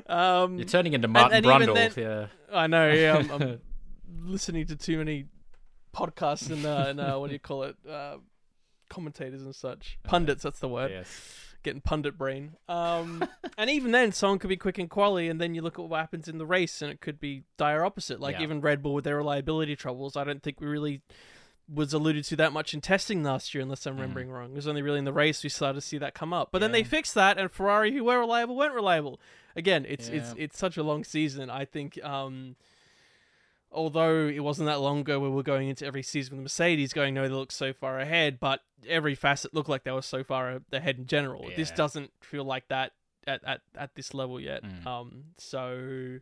um, 0.07 0.57
you're 0.57 0.67
turning 0.67 0.93
into 0.93 1.07
Martin 1.07 1.43
Brundle. 1.43 1.73
then- 1.73 1.91
yeah, 1.97 2.27
I 2.51 2.67
know. 2.67 2.91
Yeah, 2.91 3.17
I'm, 3.17 3.31
I'm 3.31 3.59
listening 4.23 4.67
to 4.67 4.75
too 4.75 4.97
many 4.99 5.25
podcasts 5.95 6.51
and, 6.51 6.65
uh, 6.65 6.85
and 6.87 6.99
uh, 6.99 7.17
what 7.17 7.27
do 7.27 7.33
you 7.33 7.39
call 7.39 7.63
it? 7.63 7.75
Uh, 7.89 8.17
commentators 8.89 9.41
and 9.43 9.55
such. 9.55 9.97
Pundits. 10.03 10.43
That's 10.43 10.59
the 10.59 10.67
word. 10.69 10.91
yes. 10.91 11.52
Getting 11.63 11.81
pundit 11.81 12.17
brain. 12.17 12.55
Um, 12.67 13.27
and 13.57 13.69
even 13.69 13.91
then, 13.91 14.11
someone 14.11 14.37
could 14.39 14.49
be 14.49 14.57
quick 14.57 14.77
in 14.77 14.87
quali, 14.89 15.29
and 15.29 15.39
then 15.39 15.55
you 15.55 15.61
look 15.61 15.79
at 15.79 15.85
what 15.85 15.99
happens 15.99 16.27
in 16.27 16.37
the 16.37 16.45
race, 16.45 16.81
and 16.81 16.91
it 16.91 16.99
could 17.01 17.19
be 17.19 17.43
dire 17.57 17.83
opposite. 17.85 18.19
Like 18.19 18.35
Yeah. 18.35 18.43
even 18.43 18.61
Red 18.61 18.83
Bull 18.83 18.93
with 18.93 19.05
their 19.05 19.17
reliability 19.17 19.75
troubles. 19.75 20.17
I 20.17 20.23
don't 20.23 20.43
think 20.43 20.59
we 20.59 20.67
really 20.67 21.01
was 21.73 21.93
alluded 21.93 22.25
to 22.25 22.35
that 22.35 22.51
much 22.51 22.73
in 22.73 22.81
testing 22.81 23.23
last 23.23 23.53
year, 23.53 23.61
unless 23.61 23.85
I'm 23.85 23.95
remembering 23.95 24.29
wrong. 24.29 24.51
It 24.51 24.55
was 24.55 24.67
only 24.67 24.81
really 24.81 24.99
in 24.99 25.05
the 25.05 25.13
race 25.13 25.41
we 25.43 25.49
started 25.49 25.75
to 25.75 25.81
see 25.81 25.97
that 25.97 26.13
come 26.13 26.33
up. 26.33 26.49
But 26.51 26.59
then 26.59 26.73
they 26.73 26.83
fixed 26.83 27.13
that, 27.15 27.37
and 27.37 27.49
Ferrari, 27.49 27.93
who 27.93 28.03
were 28.03 28.19
reliable, 28.19 28.57
weren't 28.57 28.73
reliable. 28.73 29.19
Again, 29.55 29.85
it's 29.87 30.09
it's 30.09 30.33
it's 30.37 30.57
such 30.57 30.77
a 30.77 30.83
long 30.83 31.03
season. 31.03 31.49
I 31.49 31.65
think. 31.65 32.03
Um, 32.03 32.55
although 33.73 34.27
it 34.27 34.39
wasn't 34.39 34.67
that 34.67 34.79
long 34.79 34.99
ago 34.99 35.19
where 35.19 35.29
we 35.29 35.39
are 35.39 35.43
going 35.43 35.67
into 35.69 35.85
every 35.85 36.03
season 36.03 36.37
with 36.37 36.43
Mercedes 36.43 36.93
going, 36.93 37.13
no, 37.13 37.23
they 37.23 37.33
look 37.33 37.51
so 37.51 37.73
far 37.73 37.99
ahead, 37.99 38.39
but 38.39 38.61
every 38.87 39.15
facet 39.15 39.53
looked 39.53 39.69
like 39.69 39.83
they 39.83 39.91
were 39.91 40.01
so 40.01 40.23
far 40.23 40.59
ahead 40.71 40.97
in 40.97 41.05
general. 41.07 41.49
This 41.55 41.71
doesn't 41.71 42.11
feel 42.21 42.43
like 42.43 42.67
that 42.69 42.91
at, 43.25 43.43
at, 43.45 43.61
at 43.77 43.95
this 43.95 44.13
level 44.13 44.39
yet. 44.39 44.63
Mm. 44.63 44.85
Um, 44.87 45.23
so 45.37 46.19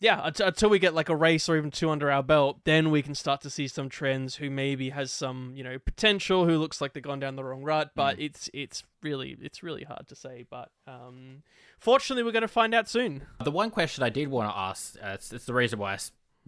yeah, 0.00 0.20
unt- 0.24 0.40
until 0.40 0.68
we 0.68 0.80
get 0.80 0.94
like 0.94 1.08
a 1.08 1.14
race 1.14 1.48
or 1.48 1.56
even 1.56 1.70
two 1.70 1.88
under 1.88 2.10
our 2.10 2.24
belt, 2.24 2.58
then 2.64 2.90
we 2.90 3.02
can 3.02 3.14
start 3.14 3.40
to 3.42 3.50
see 3.50 3.68
some 3.68 3.88
trends 3.88 4.34
who 4.34 4.50
maybe 4.50 4.90
has 4.90 5.12
some, 5.12 5.52
you 5.54 5.62
know, 5.62 5.78
potential, 5.78 6.44
who 6.44 6.58
looks 6.58 6.80
like 6.80 6.92
they've 6.92 7.02
gone 7.02 7.20
down 7.20 7.36
the 7.36 7.44
wrong 7.44 7.62
rut, 7.62 7.92
but 7.94 8.16
Mm. 8.16 8.24
it's 8.24 8.50
it's 8.52 8.82
really 9.00 9.36
it's 9.40 9.62
really 9.62 9.84
hard 9.84 10.08
to 10.08 10.16
say. 10.16 10.44
But 10.50 10.70
um, 10.88 11.44
fortunately, 11.78 12.24
we're 12.24 12.32
going 12.32 12.42
to 12.42 12.48
find 12.48 12.74
out 12.74 12.88
soon. 12.88 13.22
The 13.44 13.52
one 13.52 13.70
question 13.70 14.02
I 14.02 14.08
did 14.10 14.26
want 14.26 14.50
to 14.50 14.58
ask, 14.58 14.96
uh, 15.00 15.10
it's, 15.10 15.32
it's 15.32 15.44
the 15.44 15.54
reason 15.54 15.78
why 15.78 15.92
I 15.94 15.98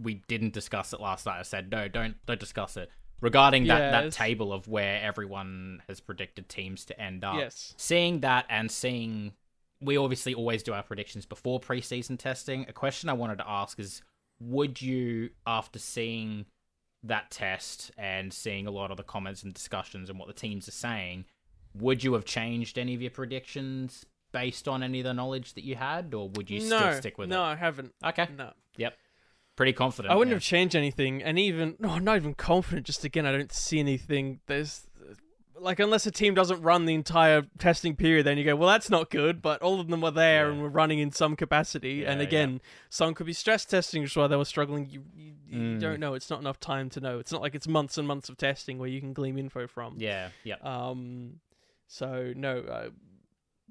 we 0.00 0.22
didn't 0.28 0.52
discuss 0.52 0.92
it 0.92 1.00
last 1.00 1.26
night. 1.26 1.38
I 1.38 1.42
said 1.42 1.70
no, 1.70 1.88
don't 1.88 2.16
don't 2.26 2.40
discuss 2.40 2.76
it 2.76 2.90
regarding 3.20 3.66
that 3.66 3.90
that 3.90 4.12
table 4.12 4.52
of 4.52 4.68
where 4.68 5.00
everyone 5.02 5.82
has 5.88 6.00
predicted 6.00 6.48
teams 6.48 6.84
to 6.86 7.00
end 7.00 7.24
up. 7.24 7.36
Yes. 7.36 7.74
Seeing 7.76 8.20
that 8.20 8.46
and 8.48 8.70
seeing, 8.70 9.32
we 9.80 9.96
obviously 9.96 10.34
always 10.34 10.62
do 10.62 10.72
our 10.72 10.82
predictions 10.82 11.26
before 11.26 11.60
preseason 11.60 12.18
testing. 12.18 12.66
A 12.68 12.72
question 12.72 13.08
I 13.08 13.14
wanted 13.14 13.38
to 13.38 13.48
ask 13.48 13.78
is, 13.80 14.02
would 14.40 14.82
you, 14.82 15.30
after 15.46 15.78
seeing 15.78 16.46
that 17.02 17.30
test 17.30 17.90
and 17.96 18.32
seeing 18.32 18.66
a 18.66 18.70
lot 18.70 18.90
of 18.90 18.96
the 18.96 19.02
comments 19.02 19.42
and 19.42 19.54
discussions 19.54 20.10
and 20.10 20.18
what 20.18 20.28
the 20.28 20.34
teams 20.34 20.68
are 20.68 20.72
saying, 20.72 21.24
would 21.74 22.02
you 22.04 22.14
have 22.14 22.24
changed 22.24 22.78
any 22.78 22.94
of 22.94 23.02
your 23.02 23.10
predictions 23.10 24.04
based 24.32 24.66
on 24.68 24.82
any 24.82 25.00
of 25.00 25.04
the 25.04 25.14
knowledge 25.14 25.54
that 25.54 25.64
you 25.64 25.76
had, 25.76 26.12
or 26.12 26.28
would 26.30 26.50
you 26.50 26.60
no, 26.68 26.78
still 26.78 26.92
stick 26.94 27.18
with 27.18 27.28
no, 27.28 27.36
it? 27.36 27.38
No, 27.38 27.44
I 27.44 27.54
haven't. 27.54 27.92
Okay. 28.04 28.28
No. 28.36 28.52
Yep. 28.76 28.96
Pretty 29.56 29.72
confident. 29.72 30.12
I 30.12 30.16
wouldn't 30.16 30.32
yeah. 30.32 30.36
have 30.36 30.42
changed 30.42 30.74
anything, 30.74 31.22
and 31.22 31.38
even 31.38 31.76
no, 31.78 31.90
I'm 31.90 32.04
not 32.04 32.16
even 32.16 32.34
confident. 32.34 32.86
Just 32.86 33.04
again, 33.04 33.24
I 33.26 33.32
don't 33.32 33.52
see 33.52 33.78
anything. 33.78 34.40
There's 34.46 34.86
like 35.56 35.78
unless 35.78 36.04
a 36.06 36.10
team 36.10 36.34
doesn't 36.34 36.60
run 36.62 36.84
the 36.84 36.94
entire 36.94 37.42
testing 37.58 37.94
period, 37.94 38.26
then 38.26 38.36
you 38.36 38.44
go, 38.44 38.56
well, 38.56 38.68
that's 38.68 38.90
not 38.90 39.10
good. 39.10 39.40
But 39.40 39.62
all 39.62 39.80
of 39.80 39.88
them 39.88 40.00
were 40.00 40.10
there 40.10 40.46
Yeah. 40.46 40.52
and 40.52 40.60
were 40.62 40.68
running 40.68 40.98
in 40.98 41.12
some 41.12 41.36
capacity. 41.36 42.04
and 42.04 42.20
Yeah, 42.20 42.26
again, 42.26 42.60
some 42.90 43.14
could 43.14 43.26
be 43.26 43.32
stress 43.32 43.64
testing, 43.64 44.02
which 44.02 44.10
is 44.10 44.16
why 44.16 44.26
they 44.26 44.36
were 44.36 44.44
struggling. 44.44 44.90
You, 44.90 45.04
you, 45.14 45.32
you 45.48 45.58
Mm. 45.58 45.80
don't 45.80 46.00
know. 46.00 46.14
It's 46.14 46.28
not 46.28 46.40
enough 46.40 46.58
time 46.58 46.90
to 46.90 47.00
know. 47.00 47.20
It's 47.20 47.30
not 47.30 47.40
like 47.40 47.54
it's 47.54 47.68
months 47.68 47.96
and 47.96 48.06
months 48.08 48.28
of 48.28 48.36
testing 48.36 48.78
where 48.78 48.88
you 48.88 49.00
can 49.00 49.12
glean 49.12 49.38
info 49.38 49.68
from. 49.68 49.94
Yeah. 49.98 50.30
yeah. 50.42 50.56
Um, 50.62 51.38
so 51.86 52.32
no, 52.34 52.90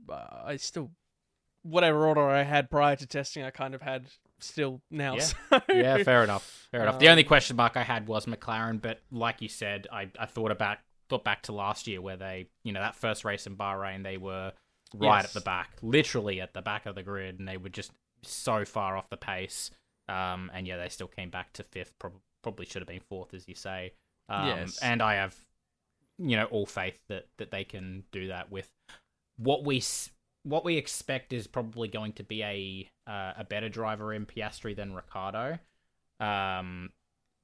uh, 0.09 0.13
I 0.45 0.55
still 0.55 0.91
whatever 1.63 2.05
order 2.07 2.21
I 2.27 2.43
had 2.43 2.69
prior 2.69 2.95
to 2.95 3.05
testing, 3.07 3.43
I 3.43 3.49
kind 3.51 3.73
of 3.75 3.81
had 3.81 4.07
still 4.45 4.81
now. 4.91 5.15
Yeah. 5.15 5.19
so- 5.21 5.35
yeah, 5.73 6.03
fair 6.03 6.23
enough. 6.23 6.67
Fair 6.71 6.81
enough. 6.83 6.99
The 6.99 7.09
only 7.09 7.23
Um, 7.23 7.27
question 7.27 7.55
mark 7.55 7.77
I 7.77 7.83
had 7.83 8.07
was 8.07 8.25
McLaren, 8.25 8.81
but 8.81 9.01
like 9.11 9.41
you 9.41 9.47
said, 9.49 9.87
I, 9.91 10.09
I 10.19 10.25
thought 10.25 10.51
about 10.51 10.77
thought 11.09 11.23
back 11.23 11.43
to 11.43 11.51
last 11.51 11.85
year 11.87 12.01
where 12.01 12.17
they, 12.17 12.47
you 12.63 12.71
know, 12.71 12.79
that 12.79 12.95
first 12.95 13.25
race 13.25 13.45
in 13.45 13.55
Bahrain, 13.57 14.03
they 14.03 14.17
were 14.17 14.53
right 14.95 15.17
Yes. 15.21 15.25
at 15.25 15.33
the 15.33 15.41
back, 15.41 15.69
literally 15.81 16.39
at 16.41 16.53
the 16.53 16.61
back 16.61 16.85
of 16.85 16.95
the 16.95 17.03
grid, 17.03 17.39
and 17.39 17.47
they 17.47 17.57
were 17.57 17.69
just 17.69 17.91
so 18.23 18.63
far 18.65 18.95
off 18.97 19.09
the 19.09 19.17
pace. 19.17 19.69
Um, 20.09 20.49
and 20.53 20.65
yeah, 20.67 20.77
they 20.77 20.89
still 20.89 21.07
came 21.07 21.29
back 21.29 21.51
to 21.53 21.63
fifth. 21.63 21.93
Prob- 21.99 22.19
probably 22.41 22.65
should 22.65 22.81
have 22.81 22.87
been 22.87 23.01
fourth, 23.01 23.33
as 23.33 23.47
you 23.47 23.55
say. 23.55 23.93
Um, 24.29 24.47
Yes. 24.47 24.77
And 24.81 25.01
I 25.01 25.15
have, 25.15 25.35
you 26.17 26.35
know, 26.37 26.45
all 26.45 26.65
faith 26.65 26.99
that 27.09 27.27
that 27.37 27.51
they 27.51 27.63
can 27.65 28.03
do 28.11 28.27
that 28.29 28.51
with 28.51 28.69
what 29.37 29.63
we 29.65 29.79
what 30.43 30.63
we 30.65 30.77
expect 30.77 31.33
is 31.33 31.47
probably 31.47 31.87
going 31.87 32.13
to 32.13 32.23
be 32.23 32.43
a 32.43 32.89
uh, 33.07 33.33
a 33.37 33.43
better 33.43 33.69
driver 33.69 34.13
in 34.13 34.25
Piastri 34.25 34.75
than 34.75 34.93
Ricciardo. 34.93 35.59
Um, 36.19 36.91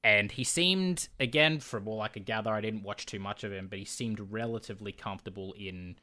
and 0.04 0.32
he 0.32 0.44
seemed 0.44 1.10
again, 1.20 1.60
from 1.60 1.88
all 1.88 2.02
I 2.02 2.08
could 2.08 2.26
gather, 2.26 2.52
I 2.52 2.62
didn't 2.62 2.84
watch 2.84 3.06
too 3.06 3.20
much 3.20 3.44
of 3.44 3.52
him, 3.52 3.68
but 3.68 3.80
he 3.80 3.86
seemed 3.86 4.32
relatively 4.32 4.92
comfortable 4.92 5.54
in 5.58 5.96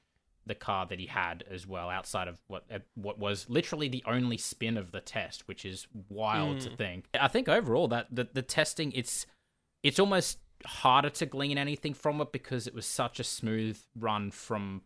the 0.44 0.54
car 0.54 0.86
that 0.86 1.00
he 1.00 1.06
had 1.06 1.42
as 1.50 1.66
well, 1.66 1.90
outside 1.90 2.28
of 2.28 2.38
what 2.46 2.64
uh, 2.72 2.78
what 2.94 3.18
was 3.18 3.48
literally 3.48 3.88
the 3.88 4.04
only 4.06 4.36
spin 4.38 4.76
of 4.76 4.92
the 4.92 5.00
test, 5.00 5.48
which 5.48 5.64
is 5.64 5.86
wild 6.08 6.60
to 6.60 6.70
Mm. 6.70 6.76
think. 6.76 7.06
I 7.18 7.28
think 7.28 7.48
overall 7.48 7.88
that 7.88 8.06
the, 8.14 8.28
the 8.32 8.42
testing 8.42 8.92
it's 8.92 9.26
it's 9.82 9.98
almost 9.98 10.38
harder 10.64 11.10
to 11.10 11.26
glean 11.26 11.58
anything 11.58 11.94
from 11.94 12.20
it 12.20 12.32
because 12.32 12.66
it 12.66 12.74
was 12.74 12.86
such 12.86 13.20
a 13.20 13.24
smooth 13.24 13.78
run 13.98 14.30
from 14.30 14.82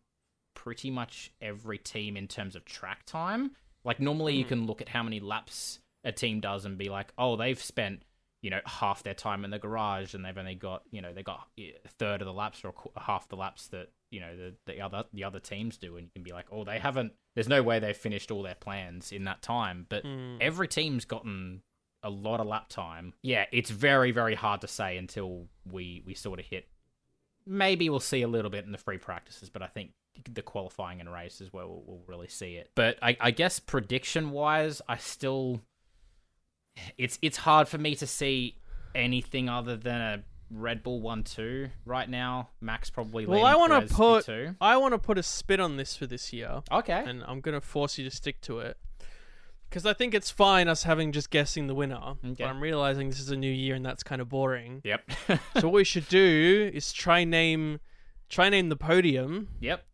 pretty 0.63 0.91
much 0.91 1.33
every 1.41 1.79
team 1.79 2.17
in 2.17 2.29
terms 2.29 2.55
of 2.55 2.65
track 2.67 3.05
time. 3.07 3.53
Like 3.83 3.99
normally 3.99 4.35
you 4.37 4.45
Mhm. 4.45 4.49
can 4.49 4.67
look 4.67 4.83
at 4.83 4.91
how 4.91 5.03
many 5.03 5.19
laps 5.21 5.81
a 6.05 6.13
team 6.13 6.41
does 6.41 6.67
and 6.67 6.77
be 6.77 6.91
like, 6.91 7.13
"Oh, 7.17 7.37
they've 7.37 7.59
spent, 7.63 8.03
you 8.43 8.51
know, 8.51 8.61
half 8.67 9.03
their 9.03 9.15
time 9.15 9.45
in 9.45 9.51
the 9.51 9.59
garage 9.59 10.13
and 10.15 10.23
they've 10.23 10.37
only 10.37 10.55
got, 10.55 10.83
you 10.91 11.01
know, 11.01 11.15
they 11.15 11.23
got 11.23 11.49
a 11.59 11.73
third 11.89 12.21
of 12.21 12.27
the 12.27 12.33
laps 12.35 12.63
or 12.63 12.75
half 12.99 13.27
the 13.29 13.37
laps 13.37 13.69
that, 13.69 13.89
you 14.11 14.21
know, 14.21 14.37
the 14.37 14.55
the 14.67 14.81
other 14.83 15.05
the 15.15 15.25
other 15.25 15.41
teams 15.41 15.79
do." 15.79 15.97
And 15.97 16.07
you 16.07 16.11
can 16.13 16.23
be 16.23 16.33
like, 16.33 16.47
"Oh, 16.53 16.65
they 16.65 16.79
haven't 16.79 17.15
there's 17.35 17.49
no 17.49 17.63
way 17.63 17.79
they've 17.79 17.97
finished 17.97 18.31
all 18.31 18.43
their 18.43 18.55
plans 18.55 19.13
in 19.13 19.25
that 19.25 19.41
time." 19.41 19.87
But 19.89 20.05
Mm. 20.05 20.39
every 20.43 20.69
team's 20.69 21.07
gotten 21.07 21.63
a 22.03 22.11
lot 22.11 22.41
of 22.41 22.47
lap 22.47 22.69
time. 22.69 23.15
Yeah, 23.23 23.47
it's 23.53 23.71
very 23.71 24.11
very 24.11 24.35
hard 24.35 24.61
to 24.61 24.69
say 24.69 24.99
until 24.99 25.49
we 25.65 26.03
we 26.05 26.13
sort 26.15 26.39
of 26.39 26.45
hit. 26.47 26.69
Maybe 27.51 27.91
we'll 27.91 27.99
see 27.99 28.23
a 28.23 28.29
little 28.29 28.51
bit 28.51 28.65
in 28.65 28.73
the 28.73 28.79
free 28.79 28.99
practices, 28.99 29.51
but 29.51 29.61
I 29.61 29.67
think 29.67 29.91
the 30.33 30.43
qualifying 30.43 31.01
and 31.01 31.13
race 31.13 31.41
is 31.41 31.53
where 31.53 31.67
we'll, 31.67 31.83
we'll 31.85 32.03
really 32.07 32.29
see 32.29 32.55
it. 32.55 32.71
But 32.77 32.97
I, 33.03 33.17
I 33.21 33.31
guess 33.33 33.59
prediction 33.59 34.31
wise, 34.31 34.81
I 34.89 34.97
still 34.99 35.61
it's 36.97 37.19
it's 37.23 37.39
hard 37.39 37.69
for 37.69 37.79
me 37.79 37.95
to 37.97 38.07
see 38.07 38.57
anything 38.95 39.49
other 39.49 39.77
than 39.77 40.01
a 40.01 40.23
Red 40.53 40.83
Bull 40.83 41.01
one 41.01 41.25
two 41.25 41.71
right 41.85 42.09
now. 42.09 42.51
Max 42.61 42.91
probably. 42.91 43.27
Well, 43.27 43.45
I 43.45 43.57
want 43.57 43.89
to 43.89 43.93
put 43.95 44.29
I 44.61 44.77
want 44.77 44.95
to 44.95 44.99
put 44.99 45.19
a 45.19 45.23
spin 45.23 45.61
on 45.61 45.77
this 45.77 45.97
for 45.97 46.07
this 46.07 46.33
year, 46.33 46.63
Okay. 46.71 47.03
and 47.07 47.25
I'm 47.27 47.41
gonna 47.41 47.61
force 47.61 47.99
you 47.99 48.09
to 48.09 48.15
stick 48.15 48.41
to 48.43 48.61
it 48.61 48.77
because 49.71 49.87
I 49.87 49.93
think 49.95 50.13
it's 50.15 50.31
fine 50.31 50.69
us 50.69 50.83
having 50.83 51.13
just 51.13 51.31
guessing 51.31 51.67
the 51.69 51.75
winner. 51.75 51.97
Okay. 52.25 52.35
But 52.39 52.45
I'm 52.47 52.61
realizing 52.61 53.09
this 53.09 53.21
is 53.21 53.31
a 53.31 53.37
new 53.37 53.51
year 53.51 53.75
and 53.77 53.87
that's 53.87 54.03
kind 54.03 54.21
of 54.21 54.29
boring. 54.29 54.83
Yep. 54.85 55.11
so 55.29 55.39
what 55.69 55.73
we 55.73 55.85
should 55.85 56.09
do 56.09 56.71
is 56.75 56.93
try 56.93 57.25
name 57.25 57.81
try 58.29 58.49
name 58.49 58.69
the 58.69 58.77
podium. 58.77 59.49
yep. 59.61 59.85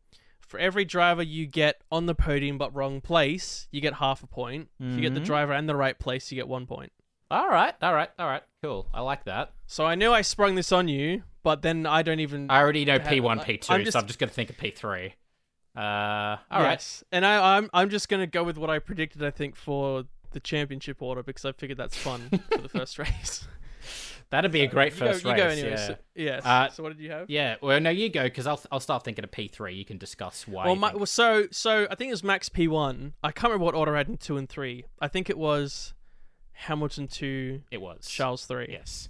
For 0.41 0.59
every 0.61 0.85
driver 0.85 1.23
you 1.23 1.47
get 1.47 1.83
on 1.91 2.07
the 2.07 2.15
podium 2.15 2.57
but 2.57 2.73
wrong 2.75 3.01
place, 3.01 3.67
you 3.73 3.81
get 3.81 3.95
half 3.95 4.23
a 4.23 4.27
point. 4.29 4.69
If 4.81 4.95
you 4.95 5.01
get 5.03 5.13
the 5.15 5.21
Mhm. 5.21 5.25
driver 5.25 5.53
and 5.53 5.69
the 5.69 5.75
right 5.75 5.99
place, 5.99 6.31
you 6.31 6.37
get 6.37 6.47
one 6.49 6.67
point. 6.67 6.93
All 7.31 7.49
right. 7.49 7.75
All 7.83 7.93
right. 7.93 8.11
All 8.19 8.29
right. 8.29 8.43
Cool. 8.63 8.89
I 8.95 9.01
like 9.01 9.25
that. 9.25 9.53
So 9.67 9.85
I 9.85 9.97
knew 9.97 10.13
I 10.13 10.23
sprung 10.23 10.55
this 10.55 10.71
on 10.71 10.87
you, 10.87 11.25
but 11.43 11.63
then 11.63 11.85
I 11.85 12.03
don't 12.03 12.21
even. 12.21 12.49
I 12.49 12.61
already 12.61 12.85
know 12.85 13.01
P 13.01 13.19
one, 13.21 13.41
P 13.41 13.57
two, 13.59 13.67
so 13.91 13.99
I'm 13.99 14.07
just 14.07 14.21
gonna 14.21 14.31
think 14.31 14.51
of 14.51 14.57
P 14.57 14.71
three. 14.71 15.15
Uh. 15.77 16.39
All 16.51 16.63
right. 16.63 16.73
yes. 16.73 17.05
And 17.13 17.25
I, 17.27 17.57
I'm 17.57 17.71
I'm 17.73 17.91
just 17.91 18.09
gonna 18.09 18.27
go 18.27 18.43
with 18.45 18.59
what 18.59 18.71
I 18.71 18.79
predicted. 18.79 19.23
I 19.23 19.31
think 19.31 19.57
for 19.57 20.05
the 20.33 20.41
championship 20.41 21.03
order 21.03 21.23
because 21.23 21.45
I 21.45 21.53
figured 21.53 21.79
that's 21.79 21.97
fun 21.97 22.29
for 22.53 22.59
the 22.59 22.69
first 22.69 22.99
race. 22.99 23.47
That'd 24.31 24.51
be 24.51 24.63
a 24.63 24.67
great 24.67 24.93
first 24.93 25.23
go, 25.23 25.31
race. 25.31 25.39
You 25.39 25.45
go 25.45 25.49
anyway. 25.49 25.71
yeah. 25.71 25.87
So, 25.87 25.97
yes. 26.17 26.45
Uh, 26.45 26.69
so 26.71 26.83
what 26.83 26.97
did 26.97 27.03
you 27.03 27.13
have? 27.13 27.31
Yeah, 27.31 27.57
well, 27.63 27.81
no, 27.81 27.91
you 27.91 28.09
go 28.09 28.25
because 28.25 28.47
I'll 28.47 28.61
I'll 28.73 28.81
start 28.81 29.05
thinking 29.05 29.23
of 29.23 29.31
P 29.31 29.49
three. 29.49 29.75
You 29.75 29.85
can 29.85 29.99
discuss 29.99 30.49
why. 30.49 30.67
Well, 30.67 30.77
my, 30.77 30.95
well, 30.95 31.07
so 31.07 31.47
so 31.53 31.87
I 31.91 31.95
think 31.95 32.09
it 32.09 32.13
was 32.13 32.25
Max 32.25 32.49
P 32.49 32.67
one. 32.67 33.13
I 33.23 33.31
can't 33.31 33.51
remember 33.51 33.67
what 33.67 33.75
order 33.75 33.95
I 33.95 33.99
had 33.99 34.09
in 34.09 34.17
two 34.17 34.37
and 34.37 34.49
three. 34.49 34.85
I 35.01 35.09
think 35.09 35.31
it 35.31 35.39
was 35.39 35.95
Hamilton 36.53 37.07
two, 37.07 37.63
it 37.71 37.81
was 37.81 38.07
Charles 38.09 38.47
three. 38.47 38.69
Yes. 38.71 39.09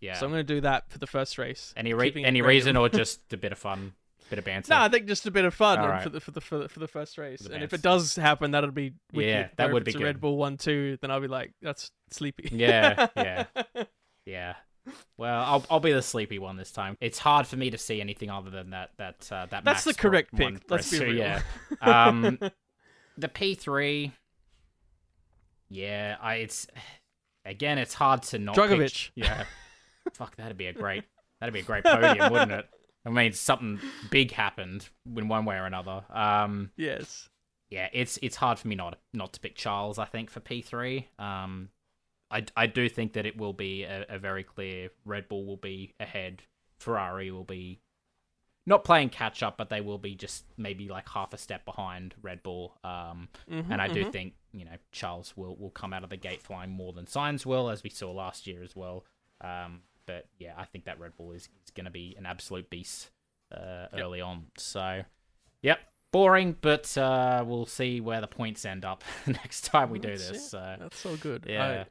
Yeah. 0.00 0.14
So 0.14 0.26
I'm 0.26 0.32
going 0.32 0.46
to 0.46 0.54
do 0.54 0.60
that 0.60 0.90
for 0.90 0.98
the 0.98 1.06
first 1.06 1.38
race. 1.38 1.72
any 1.76 1.94
re- 1.94 2.12
any 2.24 2.42
reason 2.42 2.76
or 2.76 2.88
just 2.90 3.32
a 3.32 3.38
bit 3.38 3.52
of 3.52 3.58
fun, 3.58 3.94
bit 4.30 4.38
of 4.38 4.44
banter? 4.44 4.70
No, 4.70 4.80
I 4.80 4.88
think 4.88 5.06
just 5.06 5.26
a 5.26 5.30
bit 5.30 5.44
of 5.44 5.54
fun 5.54 5.78
All 5.78 5.88
right. 5.88 6.02
for 6.02 6.08
the 6.10 6.20
for 6.20 6.30
the 6.30 6.40
for 6.40 6.58
the, 6.58 6.68
for 6.68 6.80
the 6.80 6.88
first 6.88 7.18
race. 7.18 7.40
the 7.40 7.52
and 7.54 7.62
if 7.62 7.72
it 7.72 7.82
does 7.82 8.16
happen, 8.16 8.50
that'll 8.52 8.70
be 8.70 8.94
wicked. 9.12 9.28
Yeah, 9.28 9.48
that 9.56 9.64
Where 9.64 9.66
if 9.68 9.72
would 9.74 9.84
be 9.84 9.92
it's 9.92 10.00
a 10.00 10.04
Red. 10.04 10.20
Bull 10.20 10.36
one 10.36 10.56
two, 10.56 10.98
then 11.00 11.10
I'll 11.10 11.20
be 11.20 11.28
like, 11.28 11.52
that's 11.62 11.90
sleepy. 12.10 12.48
Yeah, 12.52 13.06
yeah. 13.16 13.44
yeah. 14.26 14.54
Well, 15.16 15.42
I'll 15.42 15.66
I'll 15.70 15.80
be 15.80 15.92
the 15.92 16.02
sleepy 16.02 16.38
one 16.38 16.56
this 16.56 16.70
time. 16.70 16.96
It's 17.00 17.18
hard 17.18 17.46
for 17.46 17.56
me 17.56 17.70
to 17.70 17.78
see 17.78 18.00
anything 18.00 18.30
other 18.30 18.50
than 18.50 18.70
that 18.70 18.90
that 18.98 19.30
uh, 19.32 19.46
that. 19.50 19.64
That's 19.64 19.84
the 19.84 19.94
correct 19.94 20.32
one 20.32 20.54
pick, 20.54 20.70
let's 20.70 20.90
be. 20.90 21.00
Real. 21.00 21.14
Yeah. 21.14 21.42
Um, 21.80 22.38
the 23.18 23.28
P 23.28 23.54
three. 23.54 24.12
Yeah, 25.70 26.16
I 26.20 26.36
it's 26.36 26.66
again 27.44 27.78
it's 27.78 27.94
hard 27.94 28.22
to 28.24 28.38
not 28.38 28.54
pick- 28.56 28.70
Drugovich. 28.70 29.10
Yeah. 29.14 29.44
Fuck, 30.12 30.36
that'd 30.36 30.58
be 30.58 30.66
a 30.66 30.72
great 30.72 31.04
that'd 31.40 31.54
be 31.54 31.60
a 31.60 31.64
great 31.64 31.84
podium, 31.84 32.30
wouldn't 32.32 32.52
it? 32.52 32.68
I 33.06 33.10
mean, 33.10 33.32
something 33.32 33.80
big 34.10 34.32
happened 34.32 34.88
in 35.16 35.28
one 35.28 35.44
way 35.44 35.56
or 35.56 35.66
another. 35.66 36.04
Um, 36.10 36.70
yes. 36.76 37.28
yeah, 37.70 37.88
it's 37.92 38.18
it's 38.22 38.36
hard 38.36 38.58
for 38.58 38.68
me 38.68 38.74
not 38.76 38.98
not 39.12 39.32
to 39.34 39.40
pick 39.40 39.54
Charles. 39.56 39.98
I 39.98 40.06
think 40.06 40.30
for 40.30 40.40
P 40.40 40.62
three, 40.62 41.08
um, 41.18 41.68
I 42.30 42.44
I 42.56 42.66
do 42.66 42.88
think 42.88 43.12
that 43.14 43.26
it 43.26 43.36
will 43.36 43.52
be 43.52 43.82
a, 43.84 44.06
a 44.08 44.18
very 44.18 44.42
clear 44.42 44.90
Red 45.04 45.28
Bull 45.28 45.44
will 45.44 45.56
be 45.58 45.94
ahead. 46.00 46.42
Ferrari 46.78 47.30
will 47.30 47.44
be 47.44 47.80
not 48.66 48.82
playing 48.84 49.10
catch 49.10 49.42
up, 49.42 49.58
but 49.58 49.68
they 49.68 49.82
will 49.82 49.98
be 49.98 50.14
just 50.14 50.44
maybe 50.56 50.88
like 50.88 51.06
half 51.08 51.34
a 51.34 51.38
step 51.38 51.66
behind 51.66 52.14
Red 52.22 52.42
Bull. 52.42 52.78
Um, 52.82 53.28
Mhm, 53.50 53.66
and 53.70 53.82
I 53.82 53.88
do 53.88 54.06
mhm. 54.06 54.12
think 54.12 54.34
you 54.52 54.64
know 54.64 54.76
Charles 54.92 55.36
will 55.36 55.56
will 55.56 55.70
come 55.70 55.92
out 55.92 56.04
of 56.04 56.10
the 56.10 56.16
gate 56.16 56.40
flying 56.40 56.70
more 56.70 56.94
than 56.94 57.04
Sainz 57.04 57.44
will, 57.44 57.68
as 57.68 57.82
we 57.82 57.90
saw 57.90 58.10
last 58.12 58.46
year 58.46 58.62
as 58.62 58.74
well. 58.74 59.04
Um, 59.42 59.82
but 60.06 60.26
yeah, 60.38 60.54
I 60.56 60.64
think 60.64 60.84
that 60.86 60.98
Red 61.00 61.16
Bull 61.16 61.32
is, 61.32 61.42
is 61.64 61.70
going 61.74 61.86
to 61.86 61.90
be 61.90 62.14
an 62.18 62.26
absolute 62.26 62.70
beast 62.70 63.10
uh, 63.52 63.86
Yep. 63.92 64.00
early 64.02 64.20
on. 64.20 64.46
So, 64.56 65.02
yep, 65.62 65.78
boring, 66.12 66.56
but 66.60 66.96
uh, 66.98 67.44
we'll 67.46 67.66
see 67.66 68.00
where 68.00 68.20
the 68.20 68.26
points 68.26 68.64
end 68.64 68.84
up 68.84 69.02
next 69.26 69.62
time 69.66 69.90
we 69.90 69.98
do 69.98 70.08
this. 70.16 70.30
it. 70.30 70.40
So, 70.40 70.76
That's 70.78 71.04
all 71.06 71.16
good. 71.16 71.46
yeah, 71.48 71.84
I 71.84 71.86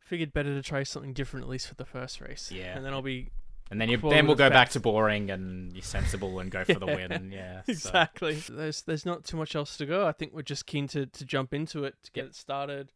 figured 0.00 0.32
better 0.32 0.54
to 0.54 0.62
try 0.62 0.82
something 0.82 1.12
different 1.12 1.44
at 1.44 1.50
least 1.50 1.68
for 1.68 1.74
the 1.74 1.84
first 1.84 2.20
race. 2.20 2.50
Yeah. 2.52 2.76
And 2.76 2.84
then 2.84 2.92
I'll 2.92 3.02
be 3.02 3.30
and 3.70 3.80
then 3.80 3.88
you 3.88 3.98
then 3.98 4.26
we'll 4.26 4.34
go 4.34 4.50
back 4.50 4.70
to 4.70 4.80
boring 4.80 5.30
and 5.30 5.72
you're 5.72 5.82
sensible 5.82 6.40
and 6.40 6.50
go 6.50 6.64
for 6.64 6.80
the 6.80 6.86
win. 6.86 7.30
Yeah, 7.32 7.62
so- 7.62 7.72
exactly. 7.72 8.34
There's 8.48 8.82
there's 8.82 9.06
not 9.06 9.24
too 9.24 9.36
much 9.36 9.54
else 9.54 9.76
to 9.76 9.86
go. 9.86 10.06
I 10.06 10.12
think 10.12 10.32
we're 10.32 10.42
just 10.42 10.66
keen 10.66 10.88
to, 10.88 11.06
to 11.06 11.24
jump 11.24 11.54
into 11.54 11.84
it 11.84 11.94
to 12.02 12.10
get 12.10 12.24
it 12.24 12.34
started, 12.34 12.90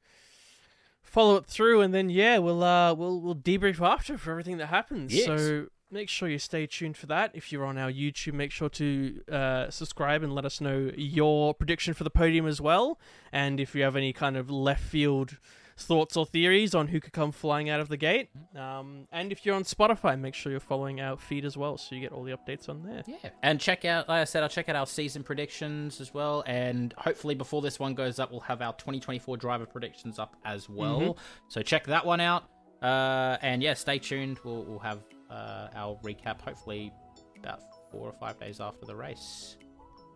follow 1.05 1.37
it 1.37 1.47
through, 1.47 1.81
and 1.83 1.95
then 1.95 2.11
yeah, 2.11 2.39
we'll 2.39 2.65
uh 2.65 2.93
we'll 2.95 3.21
we'll 3.21 3.37
debrief 3.37 3.81
after 3.81 4.19
for 4.19 4.33
everything 4.33 4.57
that 4.59 4.67
happens. 4.67 5.15
Yes. 5.15 5.27
So 5.27 5.67
make 5.91 6.09
sure 6.09 6.29
you 6.29 6.39
stay 6.39 6.67
tuned 6.67 6.97
for 6.97 7.07
that. 7.07 7.31
If 7.35 7.53
you're 7.53 7.65
on 7.65 7.79
our 7.79 7.91
YouTube, 7.91 8.35
make 8.35 8.51
sure 8.51 8.69
to 8.71 9.21
uh, 9.31 9.71
subscribe 9.71 10.25
and 10.25 10.35
let 10.35 10.45
us 10.45 10.61
know 10.61 10.91
your 10.97 11.55
prediction 11.55 11.95
for 11.95 12.03
the 12.03 12.11
podium 12.11 12.47
as 12.47 12.61
well. 12.61 12.99
And 13.33 13.61
if 13.61 13.75
you 13.75 13.85
have 13.85 13.95
any 13.95 14.13
kind 14.13 14.37
of 14.37 14.51
left 14.51 14.83
field 14.83 15.39
thoughts 15.77 16.17
or 16.17 16.25
theories 16.25 16.75
on 16.75 16.87
who 16.89 17.01
could 17.01 17.13
come 17.13 17.33
flying 17.33 17.69
out 17.69 17.81
of 17.81 17.89
the 17.89 17.97
gate. 17.97 18.31
Um, 18.57 19.09
and 19.11 19.33
if 19.33 19.45
you're 19.45 19.57
on 19.57 19.65
Spotify, 19.65 20.19
make 20.19 20.35
sure 20.35 20.51
you're 20.53 20.61
following 20.61 21.01
our 21.01 21.17
feed 21.17 21.45
as 21.45 21.57
well, 21.57 21.77
so 21.77 21.95
you 21.95 22.01
get 22.01 22.13
all 22.13 22.23
the 22.23 22.31
updates 22.33 22.69
on 22.69 22.83
there. 22.85 23.03
Yeah, 23.07 23.31
and 23.43 23.59
check 23.61 23.85
out, 23.85 24.09
like 24.09 24.21
I 24.21 24.25
said, 24.25 24.43
I'll 24.45 24.49
check 24.49 24.69
out 24.69 24.77
our 24.77 24.87
season 24.87 25.23
predictions 25.25 26.01
as 26.01 26.15
well, 26.15 26.45
and 26.47 26.95
hopefully 26.97 27.35
before 27.35 27.61
this 27.61 27.79
one 27.81 27.95
goes 27.95 28.19
up, 28.21 28.31
we'll 28.31 28.41
have 28.41 28.63
our 28.63 28.73
2024 28.75 29.37
driver 29.37 29.67
predictions 29.67 30.19
up 30.19 30.37
as 30.45 30.69
well. 30.69 31.01
Mhm. 31.01 31.19
So 31.49 31.63
check 31.63 31.87
that 31.87 32.07
one 32.07 32.21
out, 32.21 32.45
uh, 32.83 33.37
and 33.43 33.63
yeah, 33.63 33.75
stay 33.75 33.99
tuned. 33.99 34.39
We'll 34.45 34.65
we'll 34.65 34.79
have 34.79 35.01
uh, 35.31 35.69
our 35.75 35.97
recap 36.05 36.41
hopefully 36.41 36.93
about 37.39 37.61
four 37.91 38.07
or 38.09 38.13
five 38.13 38.39
days 38.39 38.61
after 38.61 38.87
the 38.87 38.95
race. 38.95 39.57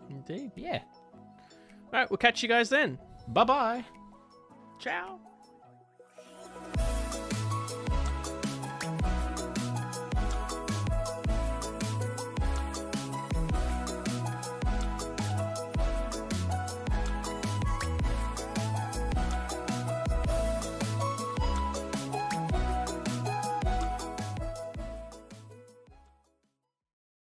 Indeed. 0.08 0.52
Yeah, 0.56 0.80
All 1.12 1.92
right, 1.92 2.08
we'll 2.10 2.16
catch 2.18 2.42
you 2.42 2.48
guys 2.48 2.68
then. 2.68 2.98
bye 3.28 3.44
bye. 3.44 3.84
Ciao. 4.78 5.18